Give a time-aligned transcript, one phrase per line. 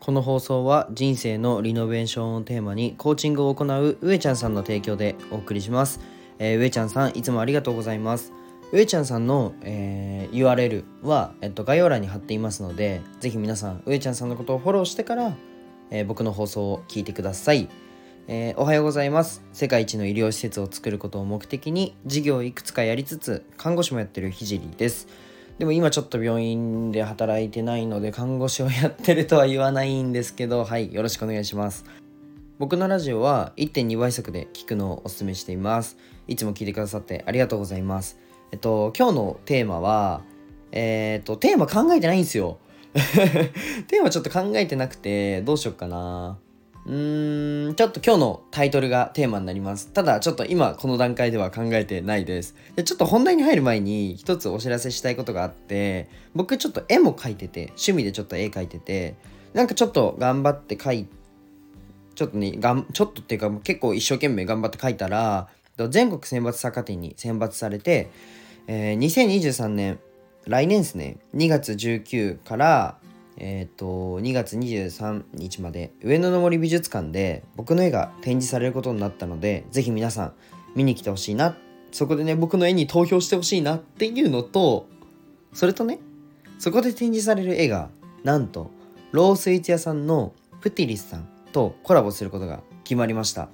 [0.00, 6.00] この放送は人生のリノベーションをテーマにコーチングを行う上ちゃんさんの提供でお送りします、
[6.38, 8.32] えー、上ちゃんさんいつもありがとうございます。
[8.72, 15.36] 上ちゃんさんの、えー、URL は、えっと、概要欄に貼っていますのでぜひ皆さん上ちゃんさんのことをフォローしてから、
[15.90, 17.68] えー、僕の放送を聞いてください、
[18.28, 19.44] えー、おはようございます。
[19.52, 25.08] 世界一の医療施設を作ることを目的に事業をいくつかやりつつ看護師もやってるひじりです。
[25.60, 31.84] でも今ちょっと病院で働いてないので看護師をやってるとは言わないんですけどはいよろしくお願いします。
[32.58, 35.98] 僕のラジオは1.2倍速で聞くのをお勧めしています。
[36.28, 38.18] いつも聞いてくださってありがとうございます。
[38.52, 40.22] えっと今日のテーマは
[40.72, 42.56] えー、っとテーマ考えてないんですよ。
[43.86, 46.38] テーマちょっと考えてなくてどうしよっかな。
[46.90, 49.92] うーん、ちょっと今日のタイトルがテーマになります。
[49.92, 52.56] ただ、ちょっと今この段階では考えてないです。
[52.74, 59.14] でちょっと本題に入る前に一つお知らせしたいことがあって、僕ちょっと絵も描いてて、趣味でちょっと絵描いてて、
[59.54, 61.06] なんかちょっと頑張って描い
[62.16, 65.48] ちょっとね、がんちょっとっていうか結構一生懸命頑張って描いたら、
[65.90, 68.10] 全国選抜作家展に選抜されて、
[68.66, 70.00] えー、2023年、
[70.44, 72.98] 来年ですね、2月19から
[73.40, 80.32] えっ、ー、と2月23日まで上野の森美術館で僕の絵が展示されることになったので是非皆さん
[80.76, 81.56] 見に来てほしいな。
[81.90, 84.86] そこでね僕の絵に投票してほしいなっていうのと
[85.52, 85.98] それとね
[86.58, 87.88] そこで展示される絵が
[88.22, 88.70] なんと
[89.10, 93.48] ロースイーツ屋さんのプティリスさんとコラボすることが決まりました。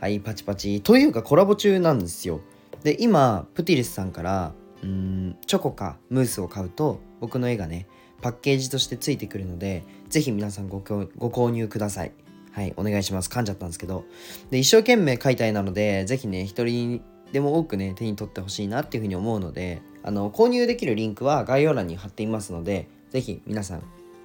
[0.00, 0.80] はいパチパチ。
[0.80, 2.40] というかコラボ中なんですよ。
[2.82, 7.86] で今プティリスさんからうんチョコかムースを買うと僕の絵がね
[8.20, 12.12] パッケージとしてついてくるので、ぜひ皆さんごご購入ください。
[12.52, 13.28] はい、お願いします。
[13.28, 14.04] 噛んじゃったんですけど。
[14.50, 23.82] で、一生懸命書いたいなので、ぜひね、一人でも多くね、手に取ってほしいなっていうふうに思うので、あの、購入できるリンクは概要欄に貼っていますので、ぜひ皆さん、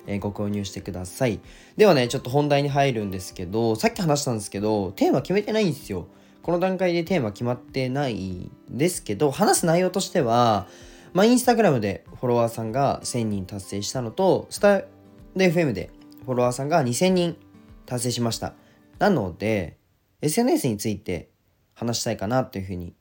[0.07, 1.39] え、ご購入してください。
[1.77, 6.07] ではね、ちょっと本題に入るんですけど、さっき話したんですけど、テーマ決めてないんですよ。
[6.41, 10.67] この段階でテーマ決まってないんですけど、話す内容としては、
[11.15, 15.89] まあ、インスタグラムでフォロワーさんが1000人達成したのと、スタで FM で
[16.25, 17.37] フォロワーさんが2000人
[17.85, 18.53] 達成しました。
[18.99, 19.77] なので、
[20.21, 21.29] SNS について
[21.73, 22.93] 話したいかなというふうに、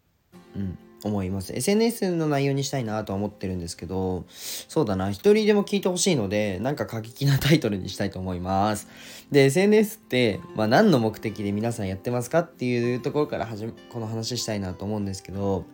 [0.55, 1.53] うん、思います。
[1.57, 8.87] SNS の内容にしたいなとは思ってるんですけど、そうだな、一人でも聞いてほしいので、なんか過激なタイトルにしたいと思います。
[9.33, 15.65] で、SNS って、まあ何の目的で皆さんやってますかっていうところから始め、この話したいなと思うんですけど、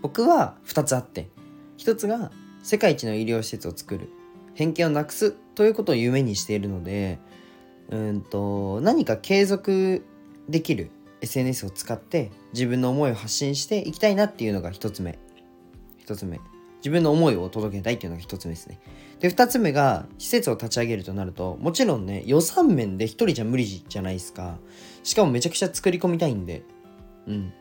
[0.00, 1.28] 僕は2つあって、
[1.78, 2.30] 一つが
[2.62, 4.10] 世界一の医療施設を作る
[4.54, 7.18] 偏見をなくすということを夢にしているので
[7.88, 10.04] うんと何か継続
[10.48, 10.90] できる
[11.20, 15.18] SNS を使って自分の思いを発信していきたいなっていうのが一つ目。
[15.98, 16.40] 一つ目。
[16.78, 18.78] 自分の思いを届けたいっていうのが一つ目ですね。
[19.20, 24.58] で二つ目が施設を立ち上げるとなるともちろんね予算面で一人じゃ無理じゃないですか。
[25.02, 26.62] しかもめちゃくちゃ作り込みたいんで。
[27.26, 27.52] うん。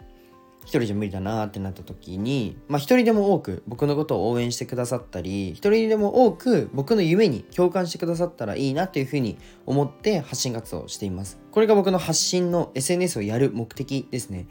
[0.67, 11.39] 一人じゃ無理だなってなった時に、まあ一人でも多く僕のことを応援してくださったり、一人でも多く僕の夢に共感してくださったらいいなっていうふうに思って発信活動をしています。
[11.51, 14.45] これが僕の発信の SNS をやる目的ですね。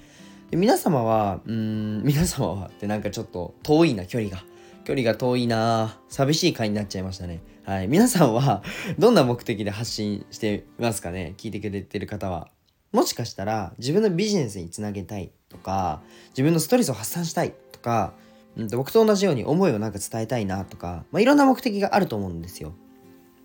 [0.51, 4.43] で皆様は、うん、皆様はってなんかちょっと遠いな、距離が。
[4.85, 7.43] 距離が遠いな寂しい回になっちゃいましたね。
[7.65, 7.89] はい。
[7.89, 8.63] 皆さんは
[8.99, 11.35] どんな目的で発信してますかね？
[11.37, 12.49] 聞いてくれてる方は。
[12.93, 18.15] もしかしたら自分のビジネスにつなげたいとか自分のストレスを発散したいとか、
[18.57, 22.75] うん、僕と同じように思いをなんか伝えたいなとか、まあ、いろんな目的があると思うんですよ。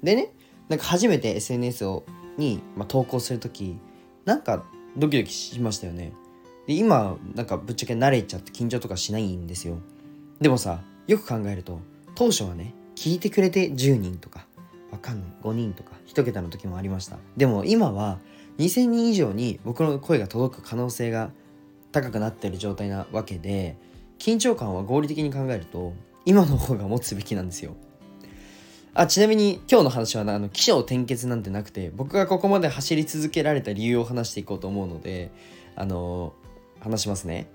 [0.03, 0.33] でね
[0.69, 2.05] なんか初めて SNS を
[2.37, 3.77] に、まあ、投稿する時
[4.25, 4.63] なんか
[4.97, 6.13] ドキドキしましたよね。
[6.67, 9.77] で今なんかぶっちゃけ慣れちゃって緊張とかしないんですよ。
[10.39, 11.79] でもさよく考えると
[12.15, 14.45] 当初はね聞いてくれて10人とか
[14.91, 18.19] わかんない5人とか1桁の時もありましたでも今は
[18.61, 21.31] 2000人以上に僕の声が届く可能性が
[21.91, 23.75] 高くなってる状態なわけで
[24.19, 25.93] 緊張感は合理的に考えると
[26.25, 27.75] 今の方が持つべきなんですよ。
[28.93, 35.31] あちなみに今日の話はあの起承転結なんてなくて僕がここまで走り続けられた理由を話していこうと思うので
[35.75, 36.33] あの
[36.81, 37.47] 話しますね。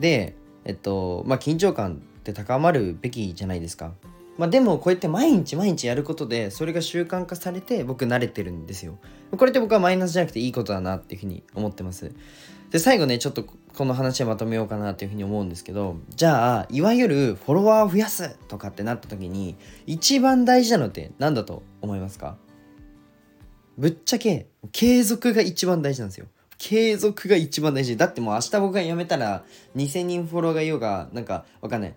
[0.00, 0.34] で
[0.64, 3.92] えっとまあ緊張感って高まるべきじゃないですか。
[4.38, 8.96] まあ、でもこうやって毎日毎日やることでそれが習慣化されて僕慣れてるんですよ。
[9.36, 12.12] これって僕はマイナスじゃなくていいことだなっていうふうに思ってます。
[12.70, 19.56] で最後ねちょっとこの話をまとめようかなっていうふうに思うんですけどじゃあいわゆるフォロワーを増やすとかってなった時に
[19.86, 22.36] 一番大事なのって何だと思いますか？
[23.76, 26.26] ぶっちゃけ継続が一番大事なんですよ。
[26.58, 27.96] 継続が一番大事。
[27.96, 29.44] だってもう明日僕が辞めたら
[29.76, 31.94] 2000人フォローがいようがなんかわかんない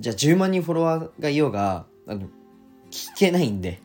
[0.00, 2.22] じゃあ10万人フォロワーがいようがあの
[2.90, 3.80] 聞けないんで。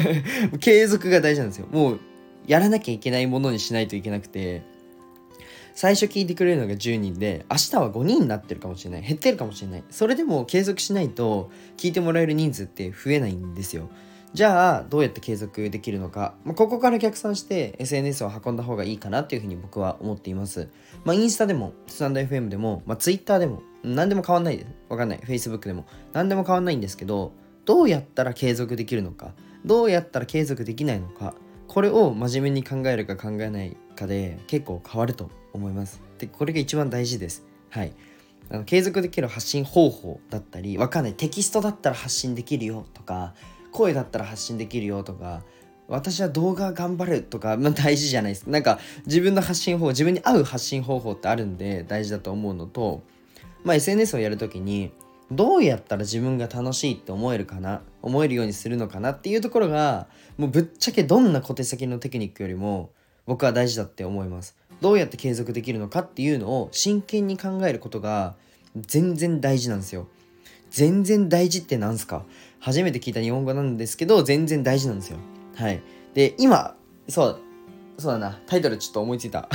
[0.58, 1.66] 継続が大事なんですよ。
[1.70, 2.00] もう
[2.46, 4.62] やらなきゃいけないものにしないといけなくて。
[5.72, 9.02] 最初聞いてくれるのが10人で明日は5人になってるかもしれない。
[9.02, 9.84] 減ってるかもしれない。
[9.88, 13.88] それでも継続しないと聞いてもらえる人数って増えないんですよ。
[14.32, 20.68] じゃあどうやって継続できるのか、まあ、ここから逆算して SNS を運んだ方がいいかなっていうふうに僕は思っています。
[21.04, 24.68] まあ、インスタでも、スタンド FM でも、まあ、Twitter でも、何でも変わんないです。
[24.88, 25.18] わかんない。
[25.18, 25.86] Facebook でも。
[26.12, 27.32] 何でも変わんないんですけど、
[27.64, 29.32] どうやったら継続できるのか、
[29.64, 31.34] どうやったら継続できないのか、
[31.66, 36.02] これを真面目に考えるか考えないかで結構変わると思います。
[36.18, 37.44] で、これが一番大事です。
[37.70, 37.92] はい。
[38.50, 41.14] あの継続できる発信方法だったり、わかんない。
[41.14, 43.34] テキストだったら発信できるよとか、
[43.72, 45.42] 声だったら発信できるよとか
[45.88, 48.44] 私は動画頑張るとか、まあ、大事じゃないです。
[48.44, 53.02] かなんか自分の発信方法自分に合う発信方法ってあるんで大事だと思うのと、
[53.64, 54.92] まあ、SNS をやるときに
[55.32, 60.06] どうやったら自分が楽しいって思えるかな思えるようにするのかなっていうところが
[60.38, 62.90] もうぶっちゃけどんな小手先のテクニックよりも
[63.26, 64.56] 僕は大事だって思います。
[64.80, 68.34] どうやって継続できるのかっていうのを真剣に考えることが
[68.76, 70.08] 全然大事なんですよ。
[70.70, 72.24] 全然大事ってなんすか？
[72.60, 75.18] 初めて聞いた日本語なんですけど、全然大事なんですよ。
[75.56, 75.82] はい。
[76.14, 76.76] で、今、
[77.08, 77.40] そう、
[77.98, 79.48] そうだな、タイトルちょっと思いついた。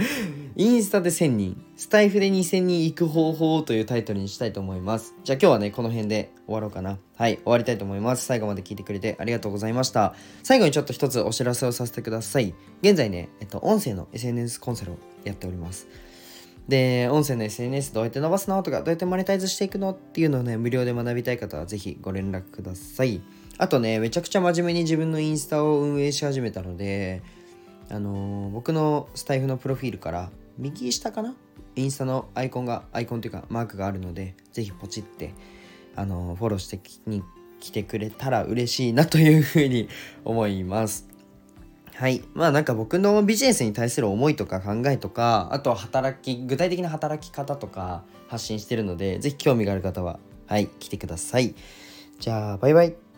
[0.56, 5.14] インスタで1000人、スタイフで2000人行く方法というタイトルにしたいと思います。
[5.24, 6.98] じゃあ今日はね、この辺で終わろうかな。
[7.16, 8.24] はい、終わりたいと思います。
[8.24, 10.14] 最後まで聞いてくれてありがとうございました。
[10.42, 12.54] 最後にちょっと一つお知らせをさせてください。
[12.82, 15.86] 現在ね、えっと、音声の SNS コンサルをやっております。
[16.70, 18.62] で、音声の SNS どうやって伸ばすの？
[18.62, 19.90] とか、どうやってマネタイズしていくの？
[19.90, 23.20] っていうのをね、無料で学びたい方はぜひご連絡ください。
[23.58, 27.22] あとね、めちゃくちゃ真面目に自分のインスタを運営し始めたので、
[27.90, 31.34] あのー、僕のスタイフのプロフィールから右下かな？
[31.74, 35.34] インスタのアイコンが、アイコンというかマークがあるので、ぜひポチって、
[35.96, 37.24] あの、フォローしてきに
[37.58, 39.88] 来てくれたら嬉しいなというふうに
[40.24, 41.09] 思います。
[42.00, 42.22] はい。
[42.32, 51.54] まあなんか僕のビジネスに対する思いとか考えとか、あとは働き、具体的な働き方とか発信してるので、是非興味がある方は、はい、来てください。
[52.18, 53.09] じゃあ、バイバイ。